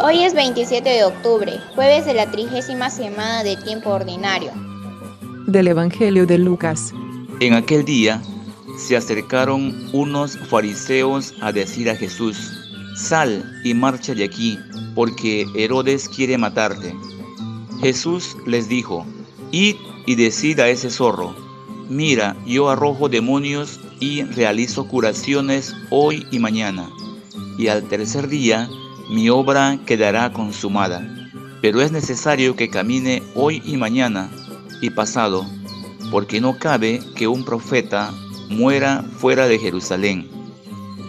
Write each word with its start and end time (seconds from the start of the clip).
Hoy 0.00 0.22
es 0.22 0.32
27 0.32 0.88
de 0.88 1.04
octubre, 1.04 1.60
jueves 1.74 2.06
de 2.06 2.14
la 2.14 2.30
trigésima 2.30 2.88
semana 2.88 3.42
de 3.42 3.56
tiempo 3.56 3.90
ordinario. 3.90 4.50
Del 5.46 5.68
Evangelio 5.68 6.24
de 6.24 6.38
Lucas. 6.38 6.94
En 7.40 7.52
aquel 7.52 7.84
día 7.84 8.22
se 8.78 8.96
acercaron 8.96 9.90
unos 9.92 10.38
fariseos 10.38 11.34
a 11.42 11.52
decir 11.52 11.90
a 11.90 11.96
Jesús, 11.96 12.50
Sal 12.96 13.44
y 13.62 13.74
marcha 13.74 14.14
de 14.14 14.24
aquí, 14.24 14.58
porque 14.94 15.46
Herodes 15.54 16.08
quiere 16.08 16.38
matarte. 16.38 16.94
Jesús 17.82 18.38
les 18.46 18.70
dijo, 18.70 19.04
Id 19.52 19.76
y 20.06 20.14
decid 20.14 20.60
a 20.60 20.68
ese 20.68 20.88
zorro, 20.88 21.36
mira, 21.90 22.36
yo 22.46 22.70
arrojo 22.70 23.10
demonios 23.10 23.80
y 24.00 24.22
realizo 24.22 24.88
curaciones 24.88 25.74
hoy 25.90 26.26
y 26.30 26.38
mañana, 26.38 26.88
y 27.58 27.68
al 27.68 27.82
tercer 27.82 28.28
día 28.28 28.70
mi 29.10 29.28
obra 29.28 29.78
quedará 29.84 30.32
consumada. 30.32 31.06
Pero 31.60 31.82
es 31.82 31.90
necesario 31.90 32.54
que 32.54 32.70
camine 32.70 33.22
hoy 33.34 33.60
y 33.66 33.76
mañana 33.76 34.30
y 34.80 34.90
pasado, 34.90 35.44
porque 36.10 36.40
no 36.40 36.56
cabe 36.56 37.00
que 37.16 37.26
un 37.26 37.44
profeta 37.44 38.12
muera 38.48 39.04
fuera 39.18 39.48
de 39.48 39.58
Jerusalén. 39.58 40.28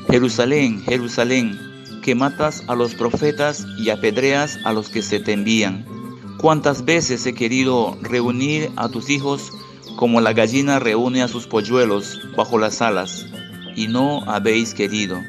Jerusalén, 0.10 0.82
Jerusalén, 0.82 1.58
que 2.02 2.16
matas 2.16 2.64
a 2.68 2.76
los 2.76 2.96
profetas 2.96 3.66
y 3.78 3.92
apedreas 3.92 4.58
a 4.66 4.74
los 4.74 4.90
que 4.90 5.04
se 5.04 5.20
te 5.20 5.34
envían. 5.34 5.86
¿Cuántas 6.40 6.84
veces 6.84 7.26
he 7.26 7.34
querido 7.34 7.96
reunir 8.02 8.72
a 8.76 8.90
tus 8.90 9.10
hijos 9.10 9.52
como 9.98 10.20
la 10.22 10.34
gallina 10.34 10.80
reúne 10.80 11.22
a 11.22 11.28
sus 11.28 11.46
polluelos 11.46 12.20
bajo 12.36 12.58
las 12.58 12.82
alas, 12.82 13.28
y 13.76 13.88
no 13.88 14.24
habéis 14.26 14.74
querido? 14.74 15.20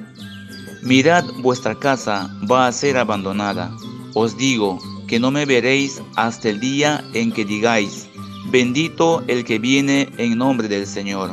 Mirad, 0.83 1.25
vuestra 1.43 1.75
casa 1.75 2.35
va 2.51 2.67
a 2.67 2.73
ser 2.73 2.97
abandonada. 2.97 3.71
Os 4.15 4.37
digo 4.37 4.79
que 5.07 5.21
no 5.21 5.31
me 5.31 5.45
veréis 5.45 6.01
hasta 6.17 6.49
el 6.49 6.59
día 6.59 7.05
en 7.13 7.33
que 7.33 7.45
digáis, 7.45 8.09
bendito 8.51 9.23
el 9.29 9.45
que 9.45 9.59
viene 9.59 10.09
en 10.17 10.39
nombre 10.39 10.69
del 10.69 10.87
Señor. 10.87 11.31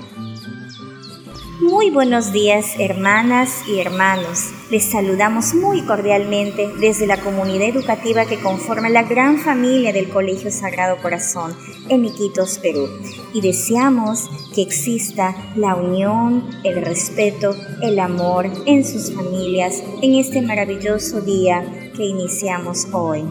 Muy 1.60 1.90
buenos 1.90 2.32
días 2.32 2.76
hermanas 2.78 3.68
y 3.68 3.80
hermanos. 3.80 4.52
Les 4.70 4.92
saludamos 4.92 5.56
muy 5.56 5.82
cordialmente 5.82 6.70
desde 6.80 7.08
la 7.08 7.20
comunidad 7.20 7.70
educativa 7.70 8.26
que 8.26 8.40
conforma 8.40 8.90
la 8.90 9.04
gran 9.04 9.40
familia 9.40 9.92
del 9.92 10.10
Colegio 10.10 10.52
Sagrado 10.52 10.98
Corazón 11.02 11.56
en 11.90 12.06
Iquitos, 12.06 12.60
Perú. 12.60 12.88
Y 13.34 13.42
deseamos 13.42 14.30
que 14.54 14.62
exista 14.62 15.36
la 15.56 15.76
unión, 15.76 16.48
el 16.64 16.84
respeto, 16.86 17.56
el 17.82 17.98
amor 18.00 18.50
en 18.68 18.86
sus 18.86 19.12
familias 19.12 19.82
en 20.04 20.14
este 20.16 20.44
maravilloso 20.44 21.22
día 21.22 21.92
que 21.96 22.06
iniciamos 22.06 22.88
hoy. 22.92 23.22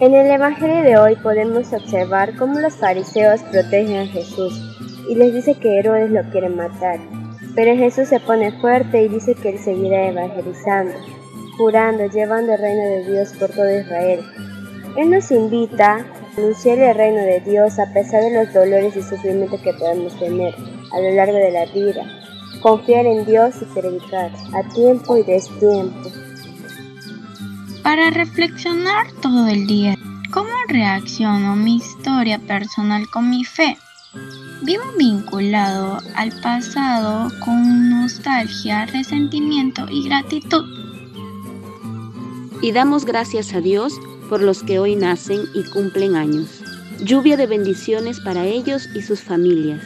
En 0.00 0.14
el 0.14 0.30
Evangelio 0.30 0.82
de 0.82 0.96
hoy 0.96 1.16
podemos 1.16 1.72
observar 1.72 2.36
cómo 2.36 2.60
los 2.60 2.76
fariseos 2.76 3.40
protegen 3.42 3.96
a 3.96 4.06
Jesús 4.06 4.74
y 5.08 5.14
les 5.14 5.34
dice 5.34 5.54
que 5.54 5.78
Herodes 5.78 6.10
lo 6.10 6.22
quiere 6.30 6.48
matar. 6.48 6.98
Pero 7.54 7.76
Jesús 7.76 8.08
se 8.08 8.20
pone 8.20 8.52
fuerte 8.60 9.04
y 9.04 9.08
dice 9.08 9.34
que 9.34 9.50
él 9.50 9.58
seguirá 9.58 10.08
evangelizando, 10.08 10.94
jurando, 11.56 12.06
llevando 12.06 12.52
el 12.52 12.60
reino 12.60 12.82
de 12.82 13.12
Dios 13.12 13.32
por 13.38 13.50
todo 13.50 13.78
Israel. 13.78 14.20
Él 14.96 15.10
nos 15.10 15.30
invita 15.30 15.96
a 15.96 16.36
anunciar 16.36 16.78
el 16.78 16.96
reino 16.96 17.22
de 17.22 17.40
Dios 17.40 17.78
a 17.78 17.92
pesar 17.92 18.22
de 18.22 18.44
los 18.44 18.52
dolores 18.52 18.96
y 18.96 19.02
sufrimientos 19.02 19.60
que 19.60 19.72
podemos 19.74 20.18
tener 20.18 20.54
a 20.92 21.00
lo 21.00 21.10
largo 21.14 21.36
de 21.36 21.52
la 21.52 21.66
vida. 21.66 22.04
Confiar 22.60 23.06
en 23.06 23.24
Dios 23.24 23.54
y 23.60 23.64
predicar 23.66 24.32
a 24.52 24.68
tiempo 24.74 25.16
y 25.16 25.22
destiempo. 25.22 26.10
Para 27.82 28.10
reflexionar 28.10 29.06
todo 29.20 29.46
el 29.48 29.66
día, 29.66 29.94
¿cómo 30.32 30.50
reacciono 30.68 31.54
mi 31.54 31.76
historia 31.76 32.38
personal 32.38 33.08
con 33.10 33.28
mi 33.28 33.44
fe? 33.44 33.76
Vivo 34.64 34.84
vinculado 34.98 35.98
al 36.14 36.32
pasado 36.40 37.28
con 37.44 37.90
nostalgia, 37.90 38.86
resentimiento 38.86 39.86
y 39.90 40.08
gratitud. 40.08 40.64
Y 42.62 42.72
damos 42.72 43.04
gracias 43.04 43.52
a 43.52 43.60
Dios 43.60 43.92
por 44.30 44.40
los 44.40 44.62
que 44.62 44.78
hoy 44.78 44.96
nacen 44.96 45.42
y 45.54 45.64
cumplen 45.64 46.16
años. 46.16 46.62
Lluvia 46.98 47.36
de 47.36 47.46
bendiciones 47.46 48.20
para 48.20 48.46
ellos 48.46 48.88
y 48.94 49.02
sus 49.02 49.20
familias. 49.20 49.82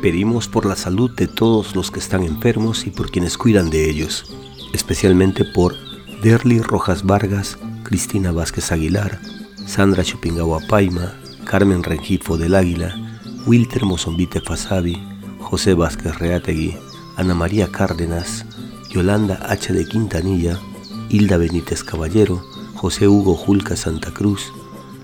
Pedimos 0.00 0.48
por 0.48 0.64
la 0.64 0.76
salud 0.76 1.10
de 1.10 1.28
todos 1.28 1.76
los 1.76 1.90
que 1.90 1.98
están 1.98 2.22
enfermos 2.22 2.86
y 2.86 2.90
por 2.90 3.10
quienes 3.10 3.36
cuidan 3.36 3.68
de 3.68 3.90
ellos, 3.90 4.34
especialmente 4.72 5.44
por 5.44 5.76
Derly 6.22 6.62
Rojas 6.62 7.04
Vargas, 7.04 7.58
Cristina 7.82 8.32
Vázquez 8.32 8.72
Aguilar, 8.72 9.20
Sandra 9.66 10.02
Chupingawa 10.02 10.60
Paima, 10.68 11.12
Carmen 11.44 11.82
Rengifo 11.82 12.38
del 12.38 12.54
Águila, 12.54 13.01
Wilter 13.44 13.84
Mozombite 13.84 14.40
Fasabi, 14.40 15.02
José 15.40 15.74
Vázquez 15.74 16.16
Reategui, 16.16 16.76
Ana 17.16 17.34
María 17.34 17.72
Cárdenas, 17.72 18.46
Yolanda 18.88 19.40
H. 19.48 19.72
de 19.72 19.84
Quintanilla, 19.84 20.60
Hilda 21.08 21.38
Benítez 21.38 21.82
Caballero, 21.82 22.40
José 22.76 23.08
Hugo 23.08 23.34
Julca 23.34 23.74
Santa 23.74 24.14
Cruz, 24.14 24.52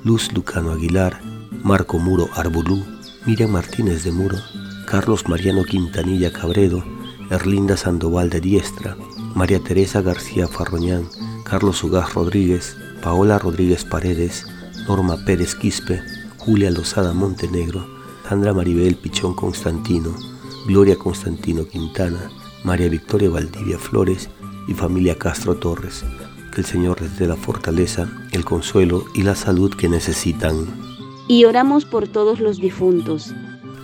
Luz 0.05 0.33
Lucano 0.33 0.71
Aguilar, 0.71 1.21
Marco 1.65 1.99
Muro 1.99 2.29
Arbulú, 2.37 2.85
Miriam 3.27 3.51
Martínez 3.51 4.05
de 4.05 4.13
Muro, 4.13 4.39
Carlos 4.87 5.29
Mariano 5.29 5.65
Quintanilla 5.65 6.33
Cabredo, 6.33 6.85
Erlinda 7.31 7.77
Sandoval 7.77 8.31
de 8.31 8.41
Diestra, 8.41 8.97
María 9.35 9.59
Teresa 9.59 10.01
García 10.01 10.47
Farroñán, 10.47 11.09
Carlos 11.45 11.83
Ugaz 11.83 12.15
Rodríguez, 12.15 12.77
Paola 13.03 13.37
Rodríguez 13.41 13.85
Paredes, 13.85 14.47
Norma 14.87 15.17
Pérez 15.25 15.57
Quispe, 15.57 16.03
Julia 16.39 16.71
Lozada 16.71 17.13
Montenegro, 17.13 17.98
Sandra 18.29 18.53
Maribel 18.53 18.95
Pichón 18.95 19.33
Constantino, 19.33 20.15
Gloria 20.67 20.97
Constantino 20.97 21.65
Quintana, 21.67 22.31
María 22.63 22.91
Victoria 22.91 23.31
Valdivia 23.31 23.79
Flores 23.79 24.29
y 24.67 24.75
familia 24.75 25.17
Castro 25.17 25.57
Torres. 25.57 26.05
Que 26.53 26.61
el 26.61 26.67
Señor 26.67 27.01
les 27.01 27.19
dé 27.19 27.27
la 27.27 27.37
fortaleza, 27.37 28.07
el 28.33 28.45
consuelo 28.45 29.07
y 29.15 29.23
la 29.23 29.35
salud 29.35 29.75
que 29.75 29.89
necesitan. 29.89 30.67
Y 31.27 31.47
oramos 31.47 31.87
por 31.87 32.07
todos 32.07 32.39
los 32.39 32.59
difuntos. 32.59 33.33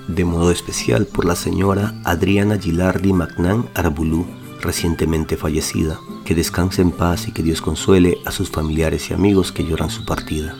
De 0.08 0.26
modo 0.26 0.50
especial 0.50 1.06
por 1.06 1.24
la 1.24 1.36
señora 1.36 1.94
Adriana 2.04 2.58
Gilardi 2.58 3.14
Magnán 3.14 3.70
Arbulú, 3.74 4.26
recientemente 4.60 5.38
fallecida. 5.38 5.98
Que 6.26 6.34
descanse 6.34 6.82
en 6.82 6.90
paz 6.90 7.28
y 7.28 7.32
que 7.32 7.42
Dios 7.42 7.62
consuele 7.62 8.18
a 8.26 8.30
sus 8.30 8.50
familiares 8.50 9.08
y 9.08 9.14
amigos 9.14 9.52
que 9.52 9.64
lloran 9.64 9.88
su 9.88 10.04
partida. 10.04 10.54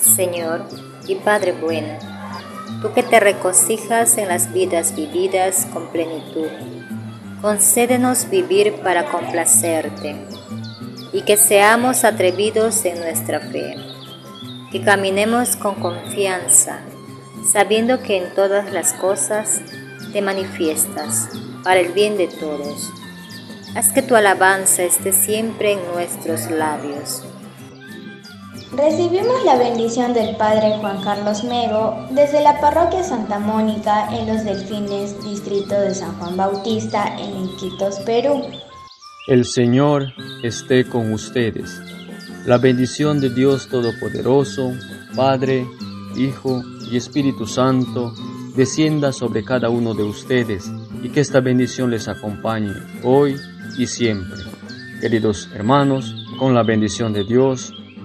Señor, 0.00 0.62
y 1.08 1.14
Padre 1.16 1.52
bueno, 1.52 1.98
tú 2.82 2.92
que 2.92 3.02
te 3.02 3.18
regocijas 3.18 4.18
en 4.18 4.28
las 4.28 4.52
vidas 4.52 4.94
vividas 4.94 5.66
con 5.72 5.88
plenitud, 5.88 6.48
concédenos 7.40 8.28
vivir 8.28 8.74
para 8.82 9.06
complacerte 9.06 10.16
y 11.12 11.22
que 11.22 11.38
seamos 11.38 12.04
atrevidos 12.04 12.84
en 12.84 12.98
nuestra 12.98 13.40
fe, 13.40 13.74
que 14.70 14.82
caminemos 14.82 15.56
con 15.56 15.76
confianza, 15.76 16.80
sabiendo 17.50 18.02
que 18.02 18.18
en 18.18 18.34
todas 18.34 18.70
las 18.70 18.92
cosas 18.92 19.62
te 20.12 20.20
manifiestas 20.20 21.30
para 21.64 21.80
el 21.80 21.92
bien 21.92 22.18
de 22.18 22.28
todos. 22.28 22.92
Haz 23.74 23.92
que 23.92 24.02
tu 24.02 24.14
alabanza 24.14 24.82
esté 24.82 25.12
siempre 25.12 25.72
en 25.72 25.92
nuestros 25.92 26.50
labios 26.50 27.22
Recibimos 28.76 29.44
la 29.46 29.56
bendición 29.56 30.12
del 30.12 30.36
Padre 30.36 30.76
Juan 30.78 31.02
Carlos 31.02 31.42
Mego 31.42 32.06
desde 32.10 32.42
la 32.42 32.60
parroquia 32.60 33.02
Santa 33.02 33.38
Mónica 33.38 34.14
en 34.14 34.26
Los 34.26 34.44
Delfines, 34.44 35.24
distrito 35.24 35.74
de 35.80 35.94
San 35.94 36.12
Juan 36.18 36.36
Bautista, 36.36 37.16
en 37.18 37.44
Iquitos, 37.44 37.98
Perú. 38.00 38.42
El 39.26 39.46
Señor 39.46 40.12
esté 40.42 40.86
con 40.86 41.14
ustedes. 41.14 41.80
La 42.44 42.58
bendición 42.58 43.20
de 43.20 43.30
Dios 43.30 43.68
Todopoderoso, 43.68 44.74
Padre, 45.16 45.66
Hijo 46.14 46.62
y 46.90 46.98
Espíritu 46.98 47.46
Santo, 47.46 48.12
descienda 48.54 49.12
sobre 49.12 49.44
cada 49.44 49.70
uno 49.70 49.94
de 49.94 50.02
ustedes 50.02 50.70
y 51.02 51.08
que 51.08 51.20
esta 51.20 51.40
bendición 51.40 51.90
les 51.90 52.06
acompañe 52.06 52.74
hoy 53.02 53.36
y 53.78 53.86
siempre. 53.86 54.40
Queridos 55.00 55.48
hermanos, 55.54 56.14
con 56.38 56.54
la 56.54 56.62
bendición 56.62 57.12
de 57.12 57.24
Dios, 57.24 57.72